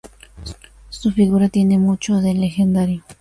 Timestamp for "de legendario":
2.21-3.03